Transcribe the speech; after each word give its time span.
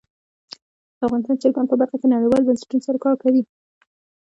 افغانستان 1.05 1.35
د 1.37 1.41
چرګان 1.43 1.65
په 1.69 1.75
برخه 1.81 1.95
کې 2.01 2.07
نړیوالو 2.15 2.47
بنسټونو 2.47 2.85
سره 2.87 2.97
کار 3.05 3.15
کوي. 3.23 3.43